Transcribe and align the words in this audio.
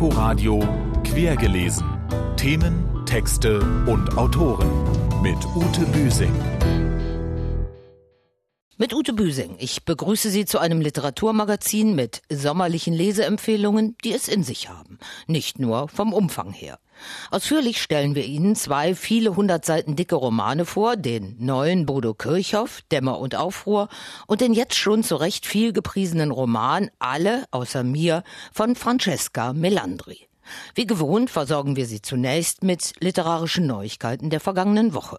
Inforadio 0.00 0.66
Quergelesen. 1.04 1.86
Themen, 2.38 3.04
Texte 3.04 3.60
und 3.86 4.16
Autoren 4.16 4.70
mit 5.20 5.36
Ute 5.54 5.84
Büsing. 5.92 6.32
Mit 8.78 8.94
Ute 8.94 9.12
Büsing. 9.12 9.56
Ich 9.58 9.84
begrüße 9.84 10.30
Sie 10.30 10.46
zu 10.46 10.58
einem 10.58 10.80
Literaturmagazin 10.80 11.94
mit 11.94 12.22
sommerlichen 12.32 12.94
Leseempfehlungen, 12.94 13.98
die 14.02 14.14
es 14.14 14.26
in 14.28 14.42
sich 14.42 14.70
haben. 14.70 14.98
Nicht 15.26 15.58
nur 15.58 15.86
vom 15.88 16.14
Umfang 16.14 16.50
her. 16.50 16.78
Ausführlich 17.30 17.80
stellen 17.80 18.14
wir 18.14 18.24
Ihnen 18.24 18.56
zwei 18.56 18.94
viele 18.94 19.36
hundert 19.36 19.64
Seiten 19.64 19.96
dicke 19.96 20.14
Romane 20.14 20.64
vor, 20.64 20.96
den 20.96 21.36
neuen 21.38 21.86
Bodo 21.86 22.14
Kirchhoff, 22.14 22.82
Dämmer 22.92 23.18
und 23.18 23.34
Aufruhr, 23.34 23.88
und 24.26 24.40
den 24.40 24.52
jetzt 24.52 24.76
schon 24.76 25.02
zu 25.02 25.16
Recht 25.16 25.46
viel 25.46 25.72
gepriesenen 25.72 26.30
Roman 26.30 26.90
Alle 26.98 27.44
außer 27.50 27.84
mir 27.84 28.22
von 28.52 28.76
Francesca 28.76 29.52
Melandri. 29.52 30.28
Wie 30.74 30.86
gewohnt 30.86 31.30
versorgen 31.30 31.76
wir 31.76 31.86
Sie 31.86 32.02
zunächst 32.02 32.62
mit 32.64 32.92
literarischen 33.00 33.66
Neuigkeiten 33.66 34.30
der 34.30 34.40
vergangenen 34.40 34.94
Woche. 34.94 35.18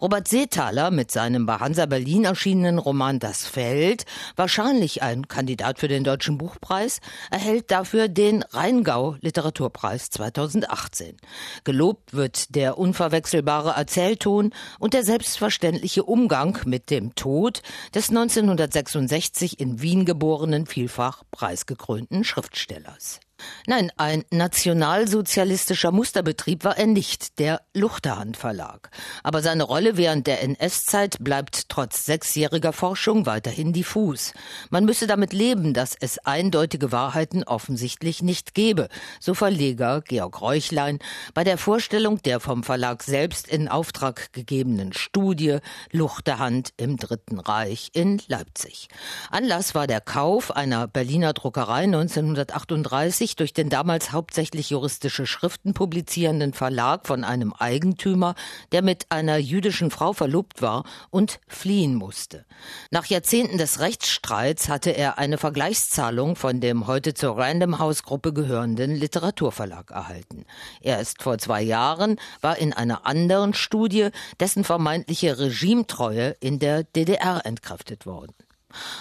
Robert 0.00 0.28
Seethaler 0.28 0.90
mit 0.90 1.10
seinem 1.10 1.44
bei 1.44 1.56
Hansa 1.56 1.86
Berlin 1.86 2.24
erschienenen 2.24 2.78
Roman 2.78 3.18
Das 3.18 3.46
Feld, 3.46 4.04
wahrscheinlich 4.34 5.02
ein 5.02 5.28
Kandidat 5.28 5.78
für 5.78 5.88
den 5.88 6.04
Deutschen 6.04 6.38
Buchpreis, 6.38 7.00
erhält 7.30 7.70
dafür 7.70 8.08
den 8.08 8.42
Rheingau 8.42 9.16
Literaturpreis 9.20 10.10
2018. 10.10 11.16
Gelobt 11.64 12.14
wird 12.14 12.54
der 12.54 12.78
unverwechselbare 12.78 13.70
Erzählton 13.70 14.52
und 14.78 14.94
der 14.94 15.04
selbstverständliche 15.04 16.04
Umgang 16.04 16.58
mit 16.64 16.90
dem 16.90 17.14
Tod 17.14 17.62
des 17.94 18.08
1966 18.08 19.60
in 19.60 19.82
Wien 19.82 20.04
geborenen, 20.06 20.66
vielfach 20.66 21.24
preisgekrönten 21.30 22.24
Schriftstellers. 22.24 23.20
Nein, 23.66 23.90
ein 23.96 24.24
nationalsozialistischer 24.30 25.92
Musterbetrieb 25.92 26.64
war 26.64 26.78
er 26.78 26.86
nicht, 26.86 27.38
der 27.38 27.62
Luchterhand 27.74 28.36
Verlag. 28.36 28.90
Aber 29.22 29.42
seine 29.42 29.64
Rolle 29.64 29.96
während 29.96 30.26
der 30.26 30.42
NS-Zeit 30.42 31.16
bleibt 31.20 31.68
trotz 31.68 32.04
sechsjähriger 32.06 32.72
Forschung 32.72 33.26
weiterhin 33.26 33.72
diffus. 33.72 34.32
Man 34.70 34.84
müsse 34.84 35.06
damit 35.06 35.32
leben, 35.32 35.74
dass 35.74 35.94
es 35.98 36.18
eindeutige 36.18 36.92
Wahrheiten 36.92 37.44
offensichtlich 37.44 38.22
nicht 38.22 38.54
gebe, 38.54 38.88
so 39.20 39.34
Verleger 39.34 40.02
Georg 40.02 40.40
Reuchlein 40.40 40.98
bei 41.34 41.44
der 41.44 41.58
Vorstellung 41.58 42.22
der 42.22 42.40
vom 42.40 42.62
Verlag 42.62 43.02
selbst 43.02 43.48
in 43.48 43.68
Auftrag 43.68 44.32
gegebenen 44.32 44.92
Studie 44.92 45.58
Luchterhand 45.92 46.72
im 46.76 46.96
Dritten 46.96 47.38
Reich 47.38 47.90
in 47.92 48.20
Leipzig. 48.26 48.88
Anlass 49.30 49.74
war 49.74 49.86
der 49.86 50.00
Kauf 50.00 50.50
einer 50.50 50.88
Berliner 50.88 51.32
Druckerei 51.32 51.84
1938 51.84 53.29
sich 53.30 53.36
durch 53.36 53.52
den 53.52 53.68
damals 53.68 54.12
hauptsächlich 54.12 54.70
juristische 54.70 55.24
Schriften 55.26 55.72
publizierenden 55.72 56.52
Verlag 56.52 57.06
von 57.06 57.22
einem 57.22 57.52
Eigentümer, 57.52 58.34
der 58.72 58.82
mit 58.82 59.06
einer 59.10 59.36
jüdischen 59.36 59.90
Frau 59.90 60.12
verlobt 60.12 60.62
war 60.62 60.84
und 61.10 61.40
fliehen 61.46 61.94
musste. 61.94 62.44
Nach 62.90 63.06
Jahrzehnten 63.06 63.56
des 63.56 63.78
Rechtsstreits 63.78 64.68
hatte 64.68 64.90
er 64.90 65.18
eine 65.18 65.38
Vergleichszahlung 65.38 66.34
von 66.34 66.60
dem 66.60 66.86
heute 66.88 67.14
zur 67.14 67.38
Random 67.38 67.78
House 67.78 68.02
Gruppe 68.02 68.32
gehörenden 68.32 68.96
Literaturverlag 68.96 69.92
erhalten. 69.92 70.44
Erst 70.80 71.22
vor 71.22 71.38
zwei 71.38 71.62
Jahren 71.62 72.16
war 72.40 72.58
in 72.58 72.72
einer 72.72 73.06
anderen 73.06 73.54
Studie 73.54 74.08
dessen 74.40 74.64
vermeintliche 74.64 75.38
Regimetreue 75.38 76.36
in 76.40 76.58
der 76.58 76.82
DDR 76.82 77.46
entkräftet 77.46 78.06
worden. 78.06 78.34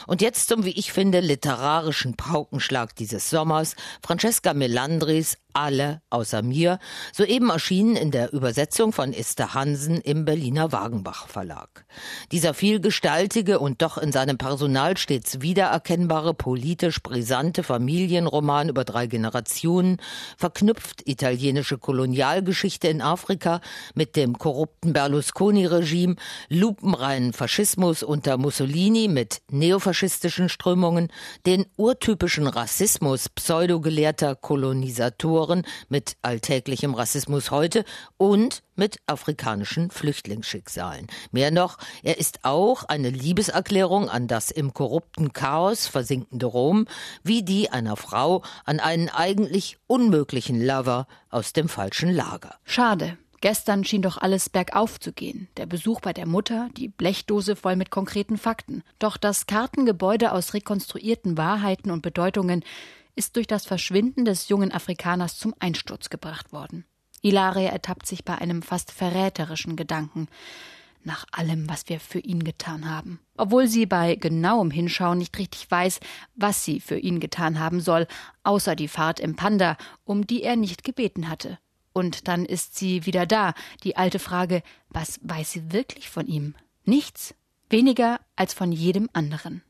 Und 0.07 0.21
jetzt 0.21 0.49
zum, 0.49 0.65
wie 0.65 0.71
ich 0.71 0.91
finde, 0.91 1.19
literarischen 1.19 2.15
Paukenschlag 2.15 2.95
dieses 2.95 3.29
Sommers, 3.29 3.75
Francesca 4.01 4.53
Melandris 4.53 5.37
alle 5.53 6.01
außer 6.09 6.41
mir, 6.41 6.79
soeben 7.11 7.49
erschienen 7.49 7.95
in 7.95 8.11
der 8.11 8.33
Übersetzung 8.33 8.93
von 8.93 9.13
Esther 9.13 9.53
Hansen 9.53 9.99
im 10.01 10.23
Berliner 10.23 10.71
Wagenbach 10.71 11.27
Verlag. 11.27 11.85
Dieser 12.31 12.53
vielgestaltige 12.53 13.59
und 13.59 13.81
doch 13.81 13.97
in 13.97 14.11
seinem 14.11 14.37
Personal 14.37 14.95
stets 14.97 15.41
wiedererkennbare 15.41 16.33
politisch 16.33 17.01
brisante 17.01 17.63
Familienroman 17.63 18.69
über 18.69 18.83
drei 18.85 19.07
Generationen 19.07 19.97
verknüpft 20.37 21.07
italienische 21.07 21.77
Kolonialgeschichte 21.77 22.87
in 22.87 23.01
Afrika 23.01 23.59
mit 23.95 24.15
dem 24.15 24.37
korrupten 24.37 24.93
Berlusconi-Regime, 24.93 26.15
lupenreinen 26.49 27.33
Faschismus 27.33 28.03
unter 28.03 28.37
Mussolini 28.37 29.07
mit 29.07 29.41
neofaschistischen 29.59 30.49
Strömungen, 30.49 31.09
den 31.45 31.65
urtypischen 31.77 32.47
Rassismus 32.47 33.29
pseudogelehrter 33.29 34.35
Kolonisatoren 34.35 35.63
mit 35.89 36.17
alltäglichem 36.21 36.95
Rassismus 36.95 37.51
heute 37.51 37.85
und 38.17 38.63
mit 38.75 38.97
afrikanischen 39.05 39.91
Flüchtlingsschicksalen. 39.91 41.07
Mehr 41.31 41.51
noch, 41.51 41.77
er 42.01 42.17
ist 42.17 42.39
auch 42.43 42.85
eine 42.85 43.09
Liebeserklärung 43.09 44.09
an 44.09 44.27
das 44.27 44.49
im 44.49 44.73
korrupten 44.73 45.33
Chaos 45.33 45.85
versinkende 45.85 46.47
Rom, 46.47 46.87
wie 47.23 47.43
die 47.43 47.69
einer 47.69 47.97
Frau 47.97 48.41
an 48.65 48.79
einen 48.79 49.09
eigentlich 49.09 49.77
unmöglichen 49.85 50.65
Lover 50.65 51.05
aus 51.29 51.53
dem 51.53 51.69
falschen 51.69 52.09
Lager. 52.09 52.55
Schade. 52.63 53.17
Gestern 53.41 53.85
schien 53.85 54.01
doch 54.01 54.17
alles 54.17 54.49
bergauf 54.49 54.99
zu 54.99 55.13
gehen. 55.13 55.47
Der 55.55 55.65
Besuch 55.65 56.01
bei 56.01 56.11
der 56.11 56.25
Mutter, 56.25 56.69
die 56.75 56.89
Blechdose 56.89 57.55
voll 57.55 57.77
mit 57.77 57.89
konkreten 57.89 58.37
Fakten. 58.37 58.83
Doch 58.99 59.15
das 59.15 59.47
Kartengebäude 59.47 60.33
aus 60.33 60.53
rekonstruierten 60.53 61.37
Wahrheiten 61.37 61.91
und 61.91 62.01
Bedeutungen 62.01 62.63
ist 63.15 63.35
durch 63.35 63.47
das 63.47 63.65
Verschwinden 63.65 64.25
des 64.25 64.49
jungen 64.49 64.71
Afrikaners 64.71 65.37
zum 65.37 65.53
Einsturz 65.59 66.09
gebracht 66.09 66.51
worden. 66.51 66.85
Ilaria 67.21 67.69
ertappt 67.69 68.05
sich 68.05 68.25
bei 68.25 68.37
einem 68.37 68.61
fast 68.61 68.91
verräterischen 68.91 69.75
Gedanken 69.75 70.27
nach 71.03 71.25
allem, 71.31 71.69
was 71.69 71.87
wir 71.87 71.99
für 71.99 72.19
ihn 72.19 72.43
getan 72.43 72.89
haben. 72.89 73.19
Obwohl 73.37 73.67
sie 73.67 73.85
bei 73.85 74.15
genauem 74.15 74.69
Hinschauen 74.69 75.17
nicht 75.17 75.37
richtig 75.37 75.69
weiß, 75.71 75.99
was 76.35 76.65
sie 76.65 76.79
für 76.79 76.97
ihn 76.97 77.19
getan 77.19 77.59
haben 77.59 77.79
soll, 77.79 78.05
außer 78.43 78.75
die 78.75 78.89
Fahrt 78.89 79.19
im 79.19 79.35
Panda, 79.35 79.77
um 80.03 80.27
die 80.27 80.43
er 80.43 80.55
nicht 80.55 80.83
gebeten 80.83 81.29
hatte. 81.29 81.57
Und 81.93 82.27
dann 82.27 82.45
ist 82.45 82.77
sie 82.77 83.05
wieder 83.05 83.25
da, 83.25 83.53
die 83.83 83.97
alte 83.97 84.19
Frage, 84.19 84.61
was 84.89 85.19
weiß 85.23 85.51
sie 85.51 85.71
wirklich 85.71 86.09
von 86.09 86.27
ihm? 86.27 86.55
Nichts, 86.85 87.35
weniger 87.69 88.19
als 88.35 88.53
von 88.53 88.71
jedem 88.71 89.09
anderen. 89.13 89.63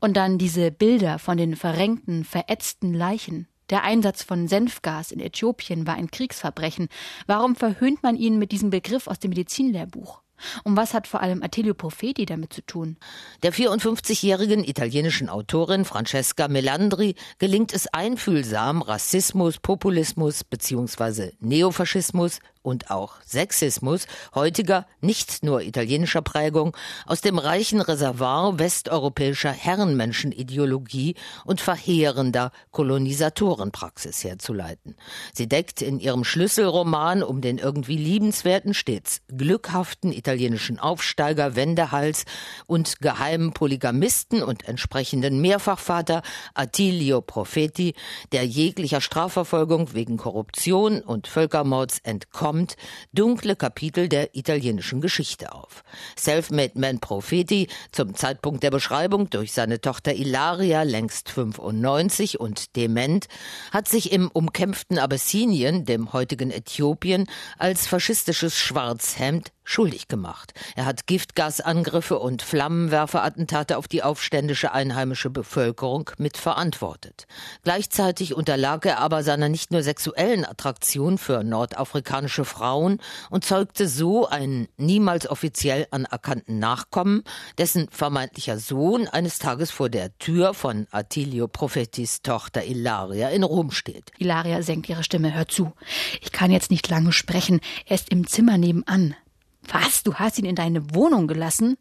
Und 0.00 0.16
dann 0.16 0.38
diese 0.38 0.70
Bilder 0.70 1.18
von 1.18 1.36
den 1.36 1.56
verrenkten, 1.56 2.24
verätzten 2.24 2.92
Leichen. 2.92 3.48
Der 3.70 3.82
Einsatz 3.82 4.22
von 4.22 4.46
Senfgas 4.46 5.10
in 5.10 5.20
Äthiopien 5.20 5.86
war 5.86 5.94
ein 5.94 6.10
Kriegsverbrechen. 6.10 6.88
Warum 7.26 7.56
verhöhnt 7.56 8.02
man 8.02 8.16
ihn 8.16 8.38
mit 8.38 8.52
diesem 8.52 8.70
Begriff 8.70 9.08
aus 9.08 9.18
dem 9.18 9.30
Medizinlehrbuch? 9.30 10.22
Und 10.64 10.76
was 10.76 10.94
hat 10.94 11.06
vor 11.06 11.20
allem 11.20 11.42
Attilio 11.42 11.74
Profeti 11.74 12.26
damit 12.26 12.52
zu 12.52 12.62
tun? 12.62 12.96
Der 13.42 13.52
54-jährigen 13.52 14.64
italienischen 14.64 15.28
Autorin 15.28 15.84
Francesca 15.84 16.48
Melandri 16.48 17.14
gelingt 17.38 17.72
es 17.72 17.86
einfühlsam, 17.88 18.82
Rassismus, 18.82 19.58
Populismus 19.58 20.44
bzw. 20.44 21.32
Neofaschismus 21.40 22.40
und 22.66 22.90
auch 22.90 23.14
Sexismus 23.24 24.06
heutiger, 24.34 24.86
nicht 25.00 25.44
nur 25.44 25.62
italienischer 25.62 26.20
Prägung, 26.20 26.76
aus 27.06 27.20
dem 27.20 27.38
reichen 27.38 27.80
Reservoir 27.80 28.58
westeuropäischer 28.58 29.52
Herrenmenschenideologie 29.52 31.14
und 31.44 31.60
verheerender 31.60 32.50
Kolonisatorenpraxis 32.72 34.24
herzuleiten. 34.24 34.96
Sie 35.32 35.48
deckt 35.48 35.80
in 35.80 36.00
ihrem 36.00 36.24
Schlüsselroman 36.24 37.22
um 37.22 37.40
den 37.40 37.58
irgendwie 37.58 37.96
liebenswerten, 37.96 38.74
stets 38.74 39.20
glückhaften 39.28 40.10
italienischen 40.10 40.80
Aufsteiger 40.80 41.54
Wendehals 41.54 42.24
und 42.66 43.00
geheimen 43.00 43.52
Polygamisten 43.52 44.42
und 44.42 44.66
entsprechenden 44.66 45.40
Mehrfachvater 45.40 46.22
Attilio 46.54 47.20
Profeti, 47.20 47.94
der 48.32 48.44
jeglicher 48.44 49.00
Strafverfolgung 49.00 49.94
wegen 49.94 50.16
Korruption 50.16 51.00
und 51.00 51.28
Völkermords 51.28 52.00
entkommt 52.02 52.55
kommt 52.56 52.76
dunkle 53.12 53.54
Kapitel 53.54 54.08
der 54.08 54.34
italienischen 54.34 55.02
Geschichte 55.02 55.52
auf. 55.52 55.84
Selfmade 56.18 56.72
Man 56.76 57.00
Profeti, 57.00 57.68
zum 57.92 58.14
Zeitpunkt 58.14 58.62
der 58.62 58.70
Beschreibung 58.70 59.28
durch 59.28 59.52
seine 59.52 59.82
Tochter 59.82 60.14
Ilaria 60.14 60.82
längst 60.82 61.28
95 61.28 62.40
und 62.40 62.74
dement, 62.74 63.26
hat 63.72 63.88
sich 63.88 64.10
im 64.10 64.30
umkämpften 64.30 64.98
Abessinien, 64.98 65.84
dem 65.84 66.14
heutigen 66.14 66.50
Äthiopien, 66.50 67.26
als 67.58 67.86
faschistisches 67.86 68.56
Schwarzhemd 68.56 69.52
schuldig 69.66 70.08
gemacht. 70.08 70.54
Er 70.76 70.86
hat 70.86 71.06
Giftgasangriffe 71.06 72.18
und 72.18 72.40
Flammenwerferattentate 72.40 73.76
auf 73.76 73.88
die 73.88 74.02
aufständische 74.02 74.72
einheimische 74.72 75.28
Bevölkerung 75.28 76.10
mitverantwortet. 76.18 77.26
Gleichzeitig 77.64 78.34
unterlag 78.34 78.86
er 78.86 78.98
aber 78.98 79.22
seiner 79.24 79.48
nicht 79.48 79.72
nur 79.72 79.82
sexuellen 79.82 80.44
Attraktion 80.44 81.18
für 81.18 81.42
nordafrikanische 81.42 82.44
Frauen 82.46 83.00
und 83.28 83.44
zeugte 83.44 83.88
so 83.88 84.26
einen 84.26 84.68
niemals 84.78 85.28
offiziell 85.28 85.86
anerkannten 85.90 86.58
Nachkommen, 86.58 87.22
dessen 87.58 87.88
vermeintlicher 87.90 88.58
Sohn 88.58 89.08
eines 89.08 89.38
Tages 89.38 89.70
vor 89.70 89.90
der 89.90 90.16
Tür 90.18 90.54
von 90.54 90.86
Attilio 90.90 91.48
Profetis 91.48 92.22
Tochter 92.22 92.64
Ilaria 92.64 93.28
in 93.28 93.42
Rom 93.42 93.70
steht. 93.70 94.12
Ilaria 94.18 94.62
senkt 94.62 94.88
ihre 94.88 95.04
Stimme. 95.04 95.34
Hör 95.34 95.48
zu. 95.48 95.72
Ich 96.22 96.32
kann 96.32 96.50
jetzt 96.50 96.70
nicht 96.70 96.88
lange 96.88 97.12
sprechen. 97.12 97.60
Er 97.84 97.96
ist 97.96 98.08
im 98.10 98.26
Zimmer 98.26 98.56
nebenan. 98.56 99.14
Was? 99.68 100.02
Du 100.02 100.14
hast 100.14 100.38
ihn 100.38 100.44
in 100.44 100.54
deine 100.54 100.94
Wohnung 100.94 101.26
gelassen? 101.26 101.76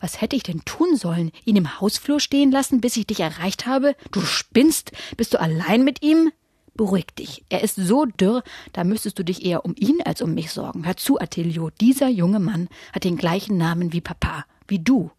Was 0.00 0.20
hätte 0.20 0.34
ich 0.34 0.42
denn 0.42 0.64
tun 0.64 0.96
sollen? 0.96 1.30
Ihn 1.44 1.56
im 1.56 1.80
Hausflur 1.80 2.20
stehen 2.20 2.50
lassen, 2.50 2.80
bis 2.80 2.96
ich 2.96 3.06
dich 3.06 3.20
erreicht 3.20 3.66
habe? 3.66 3.94
Du 4.10 4.22
spinnst? 4.22 4.92
Bist 5.16 5.34
du 5.34 5.40
allein 5.40 5.84
mit 5.84 6.02
ihm? 6.02 6.32
Beruhig 6.80 7.08
dich. 7.08 7.44
Er 7.50 7.62
ist 7.62 7.76
so 7.76 8.06
dürr, 8.06 8.42
da 8.72 8.84
müsstest 8.84 9.18
du 9.18 9.22
dich 9.22 9.44
eher 9.44 9.66
um 9.66 9.74
ihn 9.76 10.00
als 10.02 10.22
um 10.22 10.32
mich 10.32 10.50
sorgen. 10.50 10.86
Hör 10.86 10.96
zu, 10.96 11.20
Attilio, 11.20 11.68
dieser 11.78 12.08
junge 12.08 12.40
Mann 12.40 12.70
hat 12.94 13.04
den 13.04 13.18
gleichen 13.18 13.58
Namen 13.58 13.92
wie 13.92 14.00
Papa 14.00 14.46
wie 14.70 14.78
du. 14.78 15.10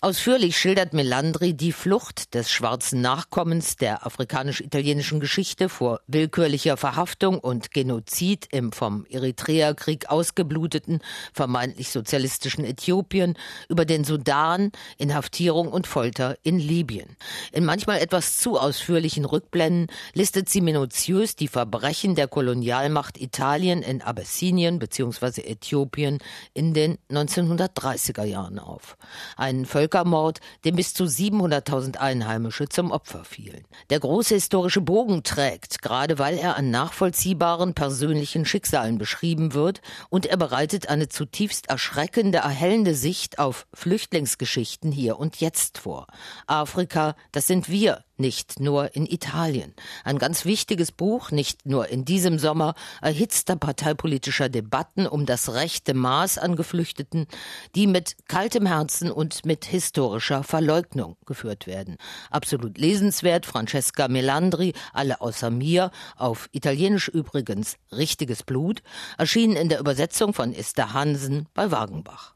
Ausführlich 0.00 0.58
schildert 0.58 0.92
Melandri 0.92 1.54
die 1.54 1.72
Flucht 1.72 2.34
des 2.34 2.50
schwarzen 2.50 3.00
Nachkommens 3.00 3.76
der 3.76 4.06
afrikanisch-italienischen 4.06 5.20
Geschichte 5.20 5.68
vor 5.68 6.00
willkürlicher 6.06 6.76
Verhaftung 6.76 7.38
und 7.38 7.70
Genozid 7.70 8.48
im 8.50 8.72
vom 8.72 9.06
Eritrea-Krieg 9.08 10.10
ausgebluteten, 10.10 11.00
vermeintlich 11.32 11.90
sozialistischen 11.90 12.64
Äthiopien, 12.64 13.38
über 13.68 13.84
den 13.84 14.04
Sudan, 14.04 14.72
Inhaftierung 14.98 15.68
und 15.68 15.86
Folter 15.86 16.36
in 16.42 16.58
Libyen. 16.58 17.16
In 17.52 17.64
manchmal 17.64 18.00
etwas 18.00 18.38
zu 18.38 18.58
ausführlichen 18.58 19.24
Rückblenden 19.24 19.86
listet 20.12 20.48
sie 20.48 20.60
minutiös 20.60 21.36
die 21.36 21.48
Verbrechen 21.48 22.14
der 22.14 22.28
Kolonialmacht 22.28 23.20
Italien 23.20 23.82
in 23.82 24.02
Abessinien 24.02 24.78
bzw. 24.78 25.42
Äthiopien 25.42 26.18
in 26.52 26.74
den 26.74 26.98
1930er 27.10 28.24
Jahren 28.24 28.58
auf. 28.58 28.93
Ein 29.36 29.66
Völkermord, 29.66 30.40
dem 30.64 30.76
bis 30.76 30.94
zu 30.94 31.04
700.000 31.04 31.96
Einheimische 31.96 32.68
zum 32.68 32.90
Opfer 32.90 33.24
fielen. 33.24 33.64
Der 33.90 34.00
große 34.00 34.34
historische 34.34 34.80
Bogen 34.80 35.22
trägt, 35.22 35.82
gerade 35.82 36.18
weil 36.18 36.38
er 36.38 36.56
an 36.56 36.70
nachvollziehbaren 36.70 37.74
persönlichen 37.74 38.44
Schicksalen 38.44 38.98
beschrieben 38.98 39.54
wird 39.54 39.80
und 40.10 40.26
er 40.26 40.36
bereitet 40.36 40.88
eine 40.88 41.08
zutiefst 41.08 41.68
erschreckende, 41.68 42.38
erhellende 42.38 42.94
Sicht 42.94 43.38
auf 43.38 43.66
Flüchtlingsgeschichten 43.74 44.92
hier 44.92 45.18
und 45.18 45.36
jetzt 45.36 45.78
vor. 45.78 46.06
Afrika, 46.46 47.16
das 47.32 47.46
sind 47.46 47.68
wir, 47.68 48.04
nicht 48.16 48.60
nur 48.60 48.94
in 48.94 49.06
Italien. 49.06 49.74
Ein 50.04 50.18
ganz 50.18 50.44
wichtiges 50.44 50.92
Buch, 50.92 51.30
nicht 51.30 51.66
nur 51.66 51.88
in 51.88 52.04
diesem 52.04 52.38
Sommer 52.38 52.74
erhitzter 53.00 53.56
parteipolitischer 53.56 54.48
Debatten 54.48 55.06
um 55.06 55.26
das 55.26 55.54
rechte 55.54 55.94
Maß 55.94 56.38
an 56.38 56.56
Geflüchteten, 56.56 57.26
die 57.74 57.86
mit 57.86 58.16
kaltem 58.28 58.66
Herzen 58.66 59.10
und 59.10 59.44
mit 59.44 59.64
historischer 59.64 60.42
Verleugnung 60.42 61.16
geführt 61.26 61.66
werden. 61.66 61.96
Absolut 62.30 62.78
lesenswert, 62.78 63.46
Francesca 63.46 64.08
Melandri, 64.08 64.72
alle 64.92 65.20
außer 65.20 65.50
mir, 65.50 65.90
auf 66.16 66.48
Italienisch 66.52 67.08
übrigens 67.08 67.76
Richtiges 67.92 68.42
Blut, 68.42 68.82
erschienen 69.18 69.56
in 69.56 69.68
der 69.68 69.80
Übersetzung 69.80 70.34
von 70.34 70.52
Esther 70.52 70.92
Hansen 70.92 71.46
bei 71.54 71.70
Wagenbach. 71.70 72.33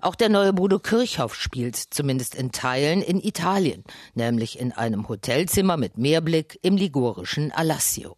Auch 0.00 0.14
der 0.14 0.28
neue 0.28 0.52
Bodo 0.52 0.78
Kirchhoff 0.78 1.34
spielt, 1.34 1.76
zumindest 1.76 2.34
in 2.34 2.52
Teilen, 2.52 3.02
in 3.02 3.20
Italien, 3.20 3.84
nämlich 4.14 4.58
in 4.58 4.72
einem 4.72 5.08
Hotelzimmer 5.08 5.76
mit 5.76 5.98
Meerblick 5.98 6.58
im 6.62 6.76
ligurischen 6.76 7.52
Alassio. 7.52 8.16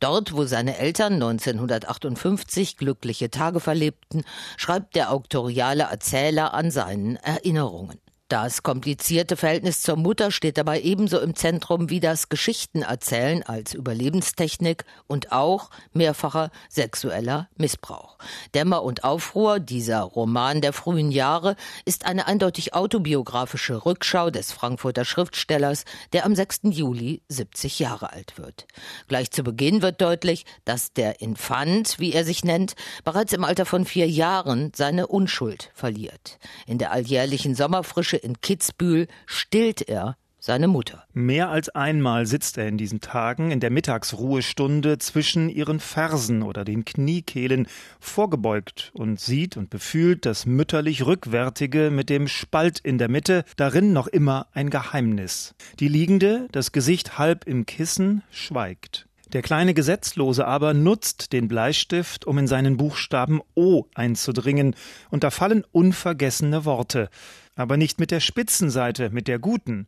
Dort, 0.00 0.34
wo 0.34 0.44
seine 0.44 0.78
Eltern 0.78 1.14
1958 1.14 2.76
glückliche 2.76 3.30
Tage 3.30 3.60
verlebten, 3.60 4.24
schreibt 4.56 4.96
der 4.96 5.12
auktoriale 5.12 5.84
Erzähler 5.84 6.54
an 6.54 6.70
seinen 6.70 7.16
Erinnerungen. 7.16 7.98
Das 8.30 8.62
komplizierte 8.62 9.36
Verhältnis 9.36 9.82
zur 9.82 9.96
Mutter 9.96 10.30
steht 10.30 10.56
dabei 10.56 10.80
ebenso 10.82 11.18
im 11.18 11.34
Zentrum 11.34 11.90
wie 11.90 11.98
das 11.98 12.28
Geschichtenerzählen 12.28 13.42
als 13.42 13.74
Überlebenstechnik 13.74 14.84
und 15.08 15.32
auch 15.32 15.70
mehrfacher 15.92 16.52
sexueller 16.68 17.48
Missbrauch. 17.56 18.18
Dämmer 18.54 18.84
und 18.84 19.02
Aufruhr, 19.02 19.58
dieser 19.58 20.02
Roman 20.02 20.60
der 20.60 20.72
frühen 20.72 21.10
Jahre, 21.10 21.56
ist 21.84 22.06
eine 22.06 22.28
eindeutig 22.28 22.72
autobiografische 22.72 23.84
Rückschau 23.84 24.30
des 24.30 24.52
Frankfurter 24.52 25.04
Schriftstellers, 25.04 25.84
der 26.12 26.24
am 26.24 26.36
6. 26.36 26.60
Juli 26.70 27.24
70 27.26 27.80
Jahre 27.80 28.12
alt 28.12 28.38
wird. 28.38 28.68
Gleich 29.08 29.32
zu 29.32 29.42
Beginn 29.42 29.82
wird 29.82 30.00
deutlich, 30.00 30.46
dass 30.64 30.92
der 30.92 31.20
Infant, 31.20 31.98
wie 31.98 32.12
er 32.12 32.24
sich 32.24 32.44
nennt, 32.44 32.76
bereits 33.02 33.32
im 33.32 33.42
Alter 33.42 33.66
von 33.66 33.84
vier 33.84 34.08
Jahren 34.08 34.70
seine 34.72 35.08
Unschuld 35.08 35.72
verliert. 35.74 36.38
In 36.68 36.78
der 36.78 36.92
alljährlichen 36.92 37.56
Sommerfrische 37.56 38.19
in 38.22 38.40
Kitzbühel 38.40 39.06
stillt 39.26 39.82
er 39.82 40.16
seine 40.40 40.68
Mutter. 40.68 41.04
Mehr 41.12 41.50
als 41.50 41.68
einmal 41.68 42.26
sitzt 42.26 42.58
er 42.58 42.66
in 42.66 42.78
diesen 42.78 43.00
Tagen 43.00 43.50
in 43.50 43.60
der 43.60 43.70
Mittagsruhestunde 43.70 44.98
zwischen 44.98 45.48
ihren 45.50 45.80
Fersen 45.80 46.42
oder 46.42 46.64
den 46.64 46.84
Kniekehlen 46.84 47.68
vorgebeugt 48.00 48.90
und 48.94 49.20
sieht 49.20 49.56
und 49.56 49.70
befühlt 49.70 50.26
das 50.26 50.46
mütterlich 50.46 51.04
Rückwärtige 51.04 51.90
mit 51.90 52.08
dem 52.08 52.26
Spalt 52.26 52.78
in 52.80 52.98
der 52.98 53.10
Mitte, 53.10 53.44
darin 53.56 53.92
noch 53.92 54.06
immer 54.06 54.46
ein 54.52 54.70
Geheimnis. 54.70 55.54
Die 55.78 55.88
Liegende, 55.88 56.48
das 56.52 56.72
Gesicht 56.72 57.18
halb 57.18 57.46
im 57.46 57.66
Kissen, 57.66 58.22
schweigt. 58.30 59.06
Der 59.32 59.42
kleine 59.42 59.74
Gesetzlose 59.74 60.44
aber 60.44 60.74
nutzt 60.74 61.32
den 61.32 61.46
Bleistift, 61.46 62.26
um 62.26 62.36
in 62.38 62.48
seinen 62.48 62.76
Buchstaben 62.76 63.40
O 63.54 63.84
einzudringen, 63.94 64.74
und 65.10 65.22
da 65.22 65.30
fallen 65.30 65.64
unvergessene 65.70 66.64
Worte 66.64 67.10
aber 67.56 67.76
nicht 67.76 68.00
mit 68.00 68.10
der 68.10 68.20
Spitzenseite, 68.20 69.10
mit 69.10 69.28
der 69.28 69.38
guten. 69.38 69.86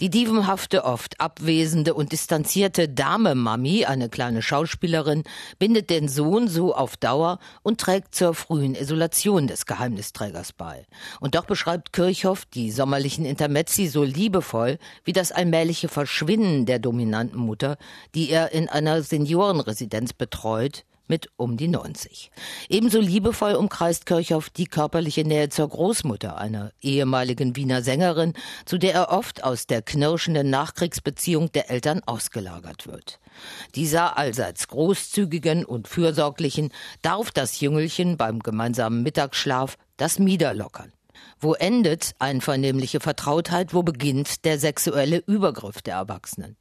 Die 0.00 0.10
dievenhafte, 0.10 0.84
oft 0.84 1.20
abwesende 1.20 1.94
und 1.94 2.12
distanzierte 2.12 2.88
Dame 2.88 3.34
Mami, 3.34 3.84
eine 3.84 4.08
kleine 4.08 4.42
Schauspielerin, 4.42 5.24
bindet 5.58 5.90
den 5.90 6.08
Sohn 6.08 6.48
so 6.48 6.74
auf 6.74 6.96
Dauer 6.96 7.38
und 7.62 7.80
trägt 7.80 8.14
zur 8.14 8.34
frühen 8.34 8.74
Isolation 8.74 9.46
des 9.46 9.66
Geheimnisträgers 9.66 10.52
bei. 10.52 10.86
Und 11.20 11.34
doch 11.34 11.46
beschreibt 11.46 11.92
Kirchhoff 11.92 12.44
die 12.46 12.70
sommerlichen 12.70 13.24
Intermezzi 13.24 13.86
so 13.86 14.02
liebevoll 14.02 14.78
wie 15.04 15.12
das 15.12 15.32
allmähliche 15.32 15.88
Verschwinden 15.88 16.66
der 16.66 16.78
dominanten 16.78 17.38
Mutter, 17.38 17.78
die 18.14 18.30
er 18.30 18.52
in 18.52 18.68
einer 18.68 19.02
Seniorenresidenz 19.02 20.12
betreut, 20.12 20.84
mit 21.08 21.30
um 21.36 21.56
die 21.56 21.68
90. 21.68 22.30
Ebenso 22.68 23.00
liebevoll 23.00 23.54
umkreist 23.54 24.06
Kirchhoff 24.06 24.50
die 24.50 24.66
körperliche 24.66 25.24
Nähe 25.24 25.48
zur 25.48 25.68
Großmutter, 25.68 26.36
einer 26.36 26.72
ehemaligen 26.80 27.56
Wiener 27.56 27.82
Sängerin, 27.82 28.34
zu 28.64 28.78
der 28.78 28.94
er 28.94 29.10
oft 29.10 29.44
aus 29.44 29.66
der 29.66 29.82
knirschenden 29.82 30.50
Nachkriegsbeziehung 30.50 31.52
der 31.52 31.70
Eltern 31.70 32.02
ausgelagert 32.06 32.86
wird. 32.86 33.20
Dieser 33.74 34.16
allseits 34.18 34.68
großzügigen 34.68 35.64
und 35.64 35.88
fürsorglichen 35.88 36.72
darf 37.02 37.30
das 37.30 37.60
Jüngelchen 37.60 38.16
beim 38.16 38.40
gemeinsamen 38.40 39.02
Mittagsschlaf 39.02 39.76
das 39.96 40.18
Mieder 40.18 40.54
lockern. 40.54 40.92
Wo 41.38 41.54
endet 41.54 42.14
einvernehmliche 42.18 43.00
Vertrautheit, 43.00 43.74
wo 43.74 43.82
beginnt 43.82 44.44
der 44.44 44.58
sexuelle 44.58 45.18
Übergriff 45.26 45.82
der 45.82 45.94
Erwachsenen? 45.94 46.56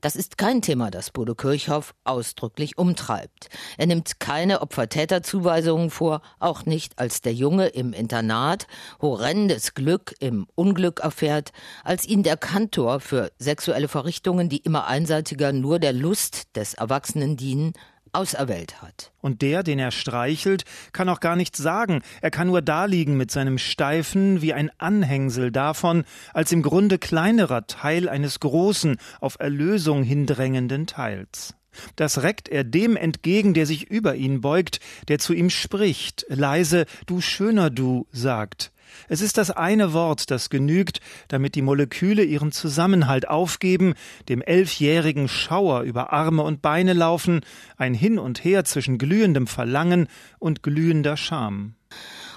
Das 0.00 0.16
ist 0.16 0.38
kein 0.38 0.62
Thema, 0.62 0.90
das 0.90 1.10
Bodo 1.10 1.34
Kirchhoff 1.34 1.94
ausdrücklich 2.04 2.78
umtreibt. 2.78 3.48
Er 3.78 3.86
nimmt 3.86 4.20
keine 4.20 4.60
Opfer-Täter-Zuweisungen 4.60 5.90
vor, 5.90 6.20
auch 6.38 6.66
nicht 6.66 6.98
als 6.98 7.22
der 7.22 7.32
Junge 7.32 7.68
im 7.68 7.92
Internat 7.92 8.66
horrendes 9.00 9.74
Glück 9.74 10.14
im 10.20 10.46
Unglück 10.54 11.00
erfährt, 11.00 11.52
als 11.84 12.06
ihn 12.06 12.22
der 12.22 12.36
Kantor 12.36 13.00
für 13.00 13.32
sexuelle 13.38 13.88
Verrichtungen, 13.88 14.48
die 14.48 14.58
immer 14.58 14.86
einseitiger 14.86 15.52
nur 15.52 15.78
der 15.78 15.92
Lust 15.92 16.54
des 16.56 16.74
Erwachsenen 16.74 17.36
dienen, 17.36 17.72
auserwählt 18.14 18.82
hat. 18.82 19.12
Und 19.20 19.42
der, 19.42 19.62
den 19.62 19.78
er 19.78 19.90
streichelt, 19.90 20.64
kann 20.92 21.08
auch 21.08 21.20
gar 21.20 21.36
nichts 21.36 21.58
sagen. 21.58 22.02
Er 22.20 22.30
kann 22.30 22.48
nur 22.48 22.62
daliegen 22.62 23.16
mit 23.16 23.30
seinem 23.30 23.58
Steifen 23.58 24.42
wie 24.42 24.52
ein 24.52 24.70
Anhängsel 24.78 25.50
davon, 25.50 26.04
als 26.32 26.52
im 26.52 26.62
Grunde 26.62 26.98
kleinerer 26.98 27.66
Teil 27.66 28.08
eines 28.08 28.40
großen, 28.40 28.96
auf 29.20 29.36
Erlösung 29.38 30.02
hindrängenden 30.02 30.86
Teils. 30.86 31.54
Das 31.96 32.22
reckt 32.22 32.48
er 32.48 32.64
dem 32.64 32.96
entgegen, 32.96 33.54
der 33.54 33.66
sich 33.66 33.90
über 33.90 34.14
ihn 34.14 34.40
beugt, 34.40 34.80
der 35.08 35.18
zu 35.18 35.32
ihm 35.32 35.50
spricht, 35.50 36.24
leise 36.28 36.86
Du 37.06 37.20
schöner 37.20 37.70
Du 37.70 38.06
sagt. 38.12 38.72
Es 39.08 39.20
ist 39.20 39.38
das 39.38 39.50
eine 39.50 39.92
Wort, 39.92 40.30
das 40.30 40.50
genügt, 40.50 41.00
damit 41.28 41.54
die 41.54 41.62
Moleküle 41.62 42.24
ihren 42.24 42.52
Zusammenhalt 42.52 43.28
aufgeben, 43.28 43.94
dem 44.28 44.42
elfjährigen 44.42 45.28
Schauer 45.28 45.82
über 45.82 46.12
Arme 46.12 46.42
und 46.42 46.62
Beine 46.62 46.92
laufen, 46.92 47.40
ein 47.76 47.94
Hin 47.94 48.18
und 48.18 48.44
Her 48.44 48.64
zwischen 48.64 48.98
glühendem 48.98 49.46
Verlangen 49.46 50.08
und 50.38 50.62
glühender 50.62 51.16
Scham. 51.16 51.74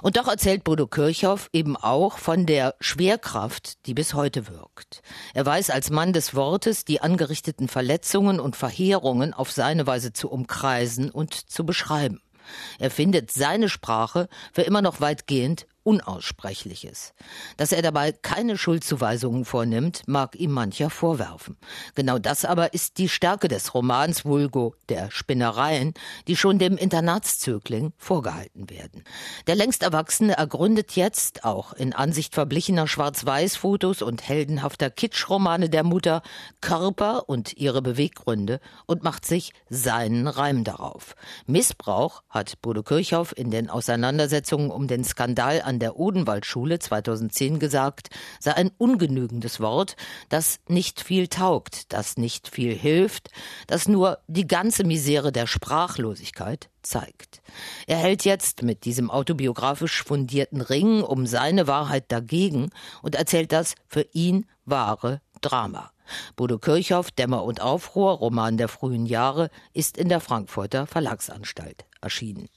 Und 0.01 0.17
doch 0.17 0.27
erzählt 0.27 0.63
Bodo 0.63 0.87
Kirchhoff 0.87 1.49
eben 1.53 1.75
auch 1.75 2.17
von 2.19 2.45
der 2.45 2.75
Schwerkraft, 2.79 3.85
die 3.87 3.93
bis 3.93 4.13
heute 4.13 4.47
wirkt. 4.47 5.01
Er 5.33 5.45
weiß 5.45 5.69
als 5.71 5.89
Mann 5.89 6.13
des 6.13 6.35
Wortes, 6.35 6.85
die 6.85 7.01
angerichteten 7.01 7.67
Verletzungen 7.67 8.39
und 8.39 8.55
Verheerungen 8.55 9.33
auf 9.33 9.51
seine 9.51 9.87
Weise 9.87 10.13
zu 10.13 10.29
umkreisen 10.29 11.09
und 11.09 11.33
zu 11.33 11.65
beschreiben. 11.65 12.21
Er 12.79 12.91
findet 12.91 13.31
seine 13.31 13.69
Sprache 13.69 14.29
für 14.53 14.61
immer 14.61 14.81
noch 14.81 15.01
weitgehend 15.01 15.67
Unaussprechliches. 15.87 17.13
Dass 17.55 17.71
er 17.71 17.81
dabei 17.81 18.11
keine 18.11 18.57
Schuldzuweisungen 18.57 19.45
vornimmt, 19.45 20.01
mag 20.05 20.35
ihm 20.35 20.51
mancher 20.51 20.89
vorwerfen. 20.89 21.55
Genau 21.95 22.19
das 22.19 22.43
aber 22.43 22.73
ist 22.73 22.97
die 22.97 23.07
Stärke 23.07 23.47
des 23.47 23.73
Romans 23.73 24.25
Vulgo, 24.25 24.75
der 24.89 25.09
Spinnereien, 25.11 25.93
die 26.27 26.35
schon 26.35 26.59
dem 26.59 26.75
Internatszögling 26.75 27.93
vorgehalten 27.97 28.69
werden. 28.69 29.05
Der 29.47 29.55
längst 29.55 29.81
Erwachsene 29.81 30.33
ergründet 30.33 30.97
jetzt, 30.97 31.45
auch 31.45 31.71
in 31.71 31.93
Ansicht 31.93 32.35
verblichener 32.35 32.89
Schwarz-Weiß-Fotos 32.89 34.01
und 34.01 34.27
heldenhafter 34.27 34.89
Kitschromane 34.89 35.69
der 35.69 35.85
Mutter, 35.85 36.21
Körper 36.59 37.29
und 37.29 37.55
ihre 37.55 37.81
Beweggründe 37.81 38.59
und 38.87 39.03
macht 39.03 39.23
sich 39.23 39.53
seinen 39.69 40.27
Reim 40.27 40.65
darauf. 40.65 41.15
Missbrauch 41.45 42.23
hat 42.27 42.61
Bodo 42.61 42.83
Kirchhoff 42.83 43.33
in 43.37 43.51
den 43.51 43.69
Auseinandersetzungen 43.69 44.69
um 44.69 44.89
den 44.89 45.05
Skandal 45.05 45.61
an 45.61 45.76
der 45.79 45.97
Odenwaldschule 45.97 46.79
2010 46.79 47.59
gesagt, 47.59 48.09
sei 48.39 48.53
ein 48.53 48.71
ungenügendes 48.77 49.59
Wort, 49.59 49.95
das 50.29 50.59
nicht 50.67 51.01
viel 51.01 51.27
taugt, 51.27 51.93
das 51.93 52.17
nicht 52.17 52.47
viel 52.47 52.73
hilft, 52.73 53.29
das 53.67 53.87
nur 53.87 54.19
die 54.27 54.47
ganze 54.47 54.83
Misere 54.83 55.31
der 55.31 55.47
Sprachlosigkeit 55.47 56.69
zeigt. 56.81 57.41
Er 57.85 57.97
hält 57.97 58.25
jetzt 58.25 58.63
mit 58.63 58.85
diesem 58.85 59.11
autobiografisch 59.11 60.03
fundierten 60.03 60.61
Ring 60.61 61.03
um 61.03 61.27
seine 61.27 61.67
Wahrheit 61.67 62.11
dagegen 62.11 62.69
und 63.01 63.15
erzählt 63.15 63.51
das 63.51 63.75
für 63.87 64.05
ihn 64.13 64.45
wahre 64.65 65.21
Drama. 65.41 65.91
Bodo 66.35 66.57
Kirchhoff, 66.57 67.11
Dämmer 67.11 67.43
und 67.43 67.61
Aufruhr, 67.61 68.11
Roman 68.13 68.57
der 68.57 68.69
frühen 68.69 69.05
Jahre, 69.05 69.49
ist 69.73 69.97
in 69.97 70.09
der 70.09 70.21
Frankfurter 70.21 70.87
Verlagsanstalt 70.87 71.85
erschienen. 72.01 72.47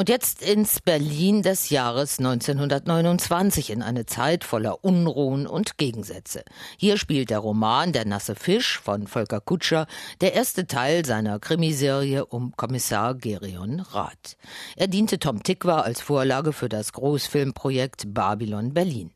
Und 0.00 0.08
jetzt 0.08 0.40
ins 0.40 0.80
Berlin 0.80 1.42
des 1.42 1.68
Jahres 1.68 2.20
1929 2.20 3.68
in 3.68 3.82
eine 3.82 4.06
Zeit 4.06 4.44
voller 4.44 4.82
Unruhen 4.82 5.46
und 5.46 5.76
Gegensätze. 5.76 6.42
Hier 6.78 6.96
spielt 6.96 7.28
der 7.28 7.40
Roman 7.40 7.92
Der 7.92 8.06
nasse 8.06 8.34
Fisch 8.34 8.80
von 8.80 9.06
Volker 9.06 9.42
Kutscher 9.42 9.86
der 10.22 10.32
erste 10.32 10.66
Teil 10.66 11.04
seiner 11.04 11.38
Krimiserie 11.38 12.24
um 12.24 12.56
Kommissar 12.56 13.14
Gerion 13.14 13.80
Rath. 13.80 14.38
Er 14.74 14.86
diente 14.86 15.18
Tom 15.18 15.42
Tikwa 15.42 15.80
als 15.80 16.00
Vorlage 16.00 16.54
für 16.54 16.70
das 16.70 16.94
Großfilmprojekt 16.94 18.14
Babylon 18.14 18.72
Berlin. 18.72 19.10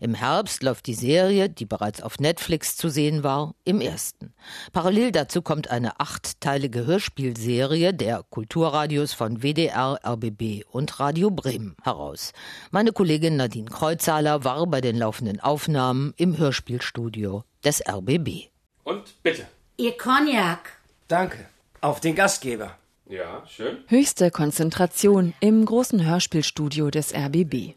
Im 0.00 0.14
Herbst 0.14 0.62
läuft 0.62 0.86
die 0.86 0.94
Serie, 0.94 1.48
die 1.48 1.66
bereits 1.66 2.02
auf 2.02 2.18
Netflix 2.18 2.76
zu 2.76 2.88
sehen 2.88 3.22
war, 3.22 3.54
im 3.64 3.80
ersten. 3.80 4.34
Parallel 4.72 5.12
dazu 5.12 5.42
kommt 5.42 5.70
eine 5.70 6.00
achtteilige 6.00 6.86
Hörspielserie 6.86 7.94
der 7.94 8.24
Kulturradios 8.28 9.12
von 9.12 9.42
WDR, 9.42 9.98
RBB 10.04 10.64
und 10.70 11.00
Radio 11.00 11.30
Bremen 11.30 11.76
heraus. 11.82 12.32
Meine 12.70 12.92
Kollegin 12.92 13.36
Nadine 13.36 13.70
Kreuzhaler 13.70 14.44
war 14.44 14.66
bei 14.66 14.80
den 14.80 14.96
laufenden 14.96 15.40
Aufnahmen 15.40 16.14
im 16.16 16.38
Hörspielstudio 16.38 17.44
des 17.64 17.82
RBB. 17.86 18.50
Und 18.84 19.22
bitte. 19.22 19.46
Ihr 19.76 19.96
Cognac. 19.96 20.78
Danke. 21.08 21.46
Auf 21.80 22.00
den 22.00 22.14
Gastgeber. 22.14 22.78
Ja, 23.06 23.42
schön. 23.46 23.78
Höchste 23.88 24.30
Konzentration 24.30 25.34
im 25.40 25.64
großen 25.66 26.06
Hörspielstudio 26.06 26.90
des 26.90 27.14
RBB. 27.14 27.74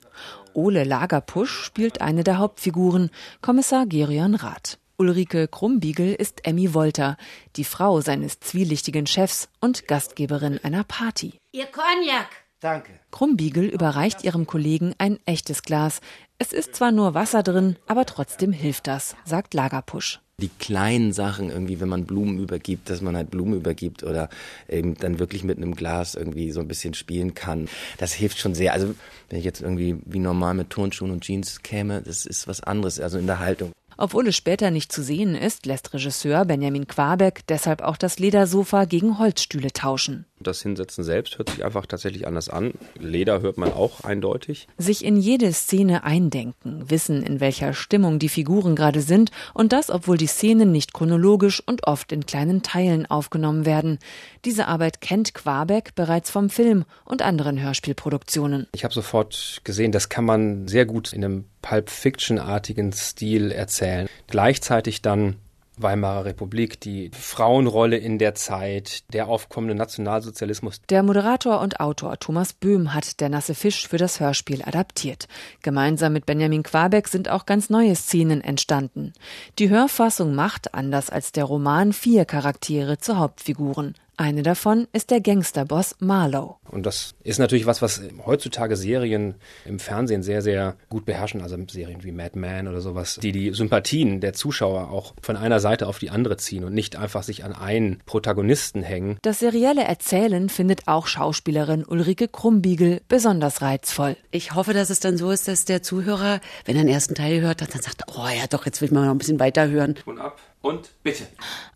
Ole 0.58 0.86
Lagerpusch 0.86 1.52
spielt 1.66 2.02
eine 2.02 2.24
der 2.24 2.40
Hauptfiguren, 2.40 3.12
Kommissar 3.44 3.86
Gerion 3.86 4.34
Rath. 4.34 4.80
Ulrike 4.98 5.48
Krumbiegel 5.48 6.16
ist 6.16 6.48
Emmy 6.48 6.74
Wolter, 6.74 7.16
die 7.58 7.64
Frau 7.64 8.02
seines 8.02 8.40
zwielichtigen 8.40 9.06
Chefs 9.06 9.50
und 9.62 9.88
Gastgeberin 9.88 10.60
einer 10.64 10.84
Party. 10.84 11.38
Ihr 11.52 11.68
Cognac. 11.68 12.30
Danke. 12.60 13.00
Krumbiegel 13.12 13.66
überreicht 13.66 14.24
ihrem 14.24 14.48
Kollegen 14.48 14.96
ein 14.98 15.20
echtes 15.28 15.62
Glas. 15.62 16.02
Es 16.40 16.54
ist 16.54 16.76
zwar 16.76 16.92
nur 16.92 17.14
Wasser 17.14 17.42
drin, 17.42 17.78
aber 17.88 18.06
trotzdem 18.06 18.52
hilft 18.52 18.88
das, 18.88 19.16
sagt 19.26 19.54
Lagerpusch 19.54 20.20
die 20.40 20.50
kleinen 20.50 21.14
Sachen 21.14 21.50
irgendwie, 21.50 21.80
wenn 21.80 21.90
man 21.90 22.06
Blumen 22.06 22.38
übergibt, 22.38 22.92
dass 22.92 23.02
man 23.02 23.16
halt 23.16 23.32
Blumen 23.32 23.56
übergibt 23.56 24.04
oder 24.04 24.30
eben 24.70 24.94
dann 24.94 25.18
wirklich 25.18 25.44
mit 25.44 25.58
einem 25.58 25.74
Glas 25.74 26.14
irgendwie 26.14 26.52
so 26.52 26.60
ein 26.60 26.68
bisschen 26.68 26.94
spielen 26.94 27.34
kann. 27.34 27.68
Das 27.98 28.14
hilft 28.14 28.38
schon 28.38 28.54
sehr. 28.54 28.74
Also 28.74 28.94
wenn 29.30 29.40
ich 29.40 29.46
jetzt 29.46 29.62
irgendwie 29.62 29.98
wie 30.06 30.20
normal 30.20 30.54
mit 30.54 30.70
Turnschuhen 30.70 31.10
und 31.10 31.24
Jeans 31.24 31.64
käme, 31.64 32.04
das 32.04 32.28
ist 32.28 32.48
was 32.48 32.62
anderes, 32.62 33.00
also 33.00 33.18
in 33.18 33.26
der 33.26 33.40
Haltung. 33.40 33.72
Obwohl 33.98 34.28
es 34.28 34.36
später 34.36 34.70
nicht 34.70 34.92
zu 34.92 35.02
sehen 35.02 35.34
ist, 35.34 35.66
lässt 35.66 35.92
Regisseur 35.92 36.46
Benjamin 36.46 36.86
Quabeck 36.86 37.42
deshalb 37.48 37.82
auch 37.82 37.98
das 37.98 38.20
Ledersofa 38.20 38.86
gegen 38.86 39.18
Holzstühle 39.18 39.74
tauschen. 39.74 40.26
Das 40.48 40.62
Hinsetzen 40.62 41.04
selbst 41.04 41.38
hört 41.38 41.50
sich 41.50 41.66
einfach 41.66 41.86
tatsächlich 41.86 42.26
anders 42.26 42.48
an. 42.48 42.72
Leder 42.98 43.42
hört 43.42 43.58
man 43.58 43.74
auch 43.74 44.06
eindeutig. 44.06 44.70
Sich 44.78 45.04
in 45.04 45.18
jede 45.18 45.52
Szene 45.52 46.06
eindenken, 46.06 46.90
wissen, 46.90 47.22
in 47.22 47.42
welcher 47.42 47.74
Stimmung 47.74 48.18
die 48.18 48.30
Figuren 48.30 48.74
gerade 48.74 49.02
sind 49.02 49.32
und 49.54 49.74
das, 49.74 49.90
obwohl 49.90 50.18
die 50.18 50.28
Szenen 50.28 50.72
nicht 50.72 50.94
chronologisch 50.94 51.62
und 51.66 51.86
oft 51.86 52.14
in 52.14 52.26
kleinen 52.26 52.64
Teilen 52.64 53.06
aufgenommen 53.06 53.66
werden. 53.66 54.00
Diese 54.46 54.68
Arbeit 54.68 55.02
kennt 55.02 55.34
Quabeck 55.34 55.96
bereits 55.96 56.32
vom 56.32 56.50
Film 56.50 56.86
und 57.04 57.22
anderen 57.22 57.62
Hörspielproduktionen. 57.62 58.68
Ich 58.74 58.86
habe 58.86 58.94
sofort 58.94 59.60
gesehen, 59.66 59.92
das 59.92 60.08
kann 60.08 60.24
man 60.24 60.70
sehr 60.70 60.86
gut 60.86 61.12
in 61.12 61.26
einem 61.26 61.44
Pulp-Fiction-artigen 61.62 62.94
Stil 62.94 63.52
erzählen. 63.52 64.08
Gleichzeitig 64.28 65.02
dann 65.02 65.36
Weimarer 65.78 66.26
Republik, 66.26 66.82
die 66.82 67.12
Frauenrolle 67.14 67.98
in 67.98 68.18
der 68.18 68.36
Zeit, 68.36 69.12
der 69.14 69.28
aufkommende 69.28 69.76
Nationalsozialismus. 69.76 70.82
Der 70.90 71.04
Moderator 71.04 71.62
und 71.62 71.80
Autor 71.80 72.18
Thomas 72.20 72.54
Böhm 72.54 72.94
hat 72.94 73.20
Der 73.20 73.30
nasse 73.30 73.56
Fisch 73.56 73.88
für 73.88 73.98
das 73.98 74.20
Hörspiel 74.20 74.64
adaptiert. 74.64 75.28
Gemeinsam 75.62 76.14
mit 76.14 76.26
Benjamin 76.26 76.64
Quabeck 76.64 77.08
sind 77.08 77.30
auch 77.30 77.46
ganz 77.46 77.70
neue 77.70 77.96
Szenen 77.96 78.42
entstanden. 78.42 79.14
Die 79.60 79.70
Hörfassung 79.70 80.36
macht, 80.36 80.74
anders 80.74 81.10
als 81.10 81.32
der 81.32 81.46
Roman, 81.46 81.94
vier 81.94 82.26
Charaktere 82.26 82.98
zu 82.98 83.18
Hauptfiguren. 83.18 83.96
Eine 84.20 84.42
davon 84.42 84.88
ist 84.94 85.12
der 85.12 85.22
Gangsterboss 85.22 85.96
Marlowe. 86.00 86.56
Und 86.72 86.88
das 86.88 87.14
ist 87.24 87.38
natürlich 87.38 87.68
was, 87.68 87.84
was 87.84 88.02
heutzutage 88.26 88.76
Serien 88.76 89.36
im 89.64 89.78
Fernsehen 89.78 90.24
sehr, 90.24 90.42
sehr 90.42 90.76
gut 90.90 91.06
beherrschen. 91.06 91.42
Also 91.42 91.56
Serien 91.70 92.04
wie 92.04 92.12
Mad 92.12 92.32
Men 92.38 92.68
oder 92.68 92.82
sowas, 92.82 93.20
die 93.22 93.32
die 93.32 93.54
Sympathien 93.54 94.20
der 94.20 94.34
Zuschauer 94.34 94.90
auch 94.90 95.14
von 95.22 95.38
einer 95.38 95.60
Seite 95.60 95.86
auf 95.86 96.00
die 96.00 96.10
andere 96.10 96.38
ziehen 96.38 96.64
und 96.64 96.74
nicht 96.74 96.96
einfach 96.96 97.22
sich 97.22 97.44
an 97.44 97.54
einen 97.54 98.00
Protagonisten 98.08 98.82
hängen. 98.82 99.20
Das 99.22 99.38
serielle 99.38 99.84
Erzählen 99.84 100.50
findet 100.50 100.88
auch 100.88 101.06
Schauspielerin 101.06 101.86
Ulrike 101.86 102.28
Krumbiegel 102.28 103.02
besonders 103.08 103.62
reizvoll. 103.62 104.18
Ich 104.32 104.56
hoffe, 104.56 104.74
dass 104.74 104.90
es 104.90 105.00
dann 105.00 105.18
so 105.18 105.30
ist, 105.30 105.48
dass 105.48 105.66
der 105.66 105.84
Zuhörer, 105.84 106.42
wenn 106.66 106.76
er 106.76 106.82
den 106.84 106.92
ersten 106.92 107.14
Teil 107.14 107.42
hört, 107.42 107.62
dann 107.62 107.70
sagt, 107.70 108.06
oh 108.08 108.26
ja 108.28 108.48
doch, 108.50 108.66
jetzt 108.66 108.82
will 108.82 108.90
man 108.92 109.06
noch 109.06 109.12
ein 109.12 109.20
bisschen 109.20 109.40
weiter 109.40 109.70
hören. 109.70 109.94
Und 110.06 110.18
ab. 110.20 110.40
Und 110.68 110.90
bitte. 111.02 111.26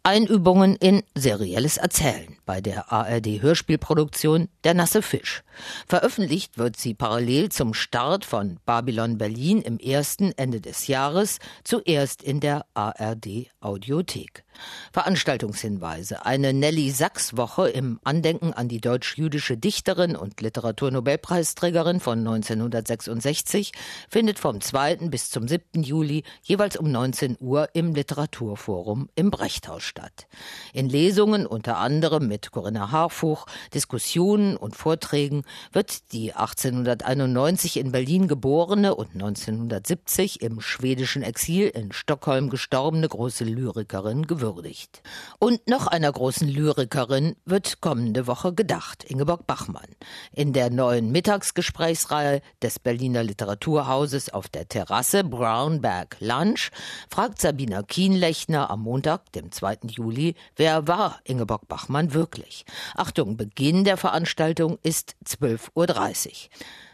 Einübungen 0.04 0.76
in 0.76 1.04
serielles 1.16 1.78
Erzählen 1.78 2.36
bei 2.46 2.60
der 2.60 2.92
ARD 2.92 3.42
Hörspielproduktion 3.42 4.50
Der 4.66 4.74
nasse 4.74 5.02
Fisch. 5.02 5.44
Veröffentlicht 5.88 6.58
wird 6.58 6.78
sie 6.78 6.94
parallel 6.94 7.50
zum 7.50 7.74
Start 7.74 8.26
von 8.26 8.60
Babylon 8.66 9.18
Berlin 9.18 9.62
im 9.62 9.80
ersten 9.80 10.32
Ende 10.38 10.62
des 10.62 10.88
Jahres, 10.88 11.40
zuerst 11.64 12.24
in 12.24 12.40
der 12.40 12.66
ARD 12.74 13.50
Audiothek. 13.60 14.44
Veranstaltungshinweise. 14.92 16.26
Eine 16.26 16.54
Nelly 16.54 16.92
Sachs 16.92 17.38
Woche 17.38 17.70
im 17.70 18.00
Andenken 18.04 18.54
an 18.54 18.68
die 18.68 18.82
deutsch-jüdische 18.82 19.58
Dichterin 19.58 20.16
und 20.16 20.42
Literaturnobelpreisträgerin 20.42 22.00
von 22.00 22.20
1966 22.20 23.72
findet 24.10 24.40
vom 24.40 24.62
2. 24.62 25.08
bis 25.10 25.30
zum 25.30 25.48
7. 25.48 25.84
Juli 25.84 26.24
jeweils 26.44 26.76
um 26.78 26.92
19 26.92 27.38
Uhr 27.40 27.70
im 27.74 27.96
Literaturforum 27.96 29.10
im 29.16 29.32
Brechthaus 29.32 29.84
statt. 29.84 30.28
In 30.74 30.90
Lesungen 30.90 31.46
unter 31.46 31.78
anderem 31.78 32.28
mit 32.28 32.52
Corinna 32.52 32.92
Harfuch, 32.92 33.46
Diskussionen 33.74 34.58
und 34.58 34.76
Vorträgen 34.76 35.41
wird 35.72 36.12
die 36.12 36.34
1891 36.34 37.78
in 37.78 37.92
Berlin 37.92 38.28
geborene 38.28 38.96
und 38.96 39.14
1970 39.14 40.42
im 40.42 40.62
schwedischen 40.62 41.24
Exil 41.24 41.68
in 41.68 41.92
Stockholm 41.92 42.50
gestorbene 42.50 43.08
große 43.08 43.44
Lyrikerin 43.44 44.28
gewürdigt. 44.28 45.02
Und 45.40 45.68
noch 45.68 45.88
einer 45.88 46.12
großen 46.12 46.48
Lyrikerin 46.48 47.36
wird 47.46 47.82
kommende 47.82 48.28
Woche 48.28 48.54
gedacht, 48.54 49.04
Ingeborg 49.04 49.48
Bachmann. 49.48 49.88
In 50.32 50.54
der 50.54 50.70
neuen 50.70 51.12
Mittagsgesprächsreihe 51.12 52.42
des 52.62 52.80
Berliner 52.80 53.24
Literaturhauses 53.24 54.34
auf 54.34 54.48
der 54.48 54.68
Terrasse 54.68 55.24
Brownberg 55.24 56.18
Lunch 56.20 56.72
fragt 57.10 57.42
Sabina 57.42 57.84
Kienlechner 57.84 58.70
am 58.70 58.84
Montag, 58.84 59.32
dem 59.34 59.52
2. 59.52 59.80
Juli, 59.90 60.36
wer 60.56 60.88
war 60.88 61.20
Ingeborg 61.24 61.68
Bachmann 61.68 62.14
wirklich? 62.14 62.66
Achtung, 62.96 63.38
Beginn 63.38 63.84
der 63.84 63.98
Veranstaltung 63.98 64.78
ist 64.84 65.16
12.30 65.38 66.28
Uhr. 66.28 66.34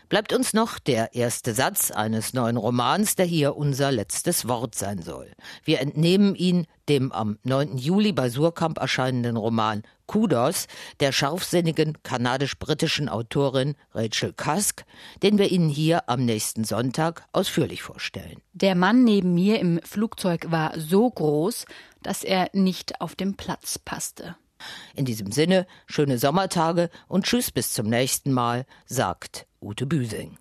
Bleibt 0.10 0.32
uns 0.32 0.54
noch 0.54 0.80
der 0.80 1.16
erste 1.16 1.54
Satz 1.54 1.92
eines 1.92 2.34
neuen 2.34 2.56
Romans, 2.56 3.16
der 3.16 3.26
hier 3.26 3.58
unser 3.58 3.92
letztes 3.92 4.48
Wort 4.48 4.74
sein 4.74 5.02
soll. 5.02 5.34
Wir 5.66 5.82
entnehmen 5.82 6.34
ihn 6.34 6.66
dem 6.88 7.12
am 7.12 7.40
9. 7.44 7.78
Juli 7.78 8.14
bei 8.14 8.30
Surkamp 8.30 8.80
erscheinenden 8.80 9.36
Roman 9.36 9.84
Kudos 10.06 10.68
der 11.02 11.12
scharfsinnigen 11.12 12.02
kanadisch-britischen 12.04 13.10
Autorin 13.10 13.76
Rachel 13.94 14.32
Cusk, 14.32 14.86
den 15.24 15.38
wir 15.38 15.52
Ihnen 15.52 15.68
hier 15.68 16.08
am 16.08 16.24
nächsten 16.24 16.64
Sonntag 16.64 17.28
ausführlich 17.34 17.84
vorstellen. 17.84 18.42
Der 18.54 18.76
Mann 18.76 19.04
neben 19.04 19.34
mir 19.34 19.60
im 19.60 19.82
Flugzeug 19.84 20.50
war 20.50 20.80
so 20.80 21.10
groß, 21.10 21.66
dass 22.02 22.24
er 22.24 22.50
nicht 22.54 23.02
auf 23.02 23.16
dem 23.16 23.36
Platz 23.36 23.78
passte. 23.78 24.38
In 24.96 25.06
diesem 25.06 25.32
Sinne, 25.32 25.68
schöne 25.86 26.18
Sommertage 26.18 26.90
und 27.08 27.26
Tschüss 27.26 27.52
bis 27.52 27.74
zum 27.74 27.88
nächsten 27.88 28.32
Mal, 28.32 28.66
sagt 28.86 29.48
Ute 29.62 29.86
Büsing. 29.86 30.38